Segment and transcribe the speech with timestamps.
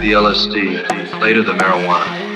[0.00, 2.29] the LSD, later the marijuana.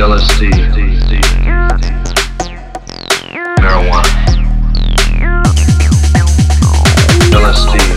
[0.00, 0.42] LSD,
[3.60, 4.08] marijuana,
[7.32, 7.89] LSD.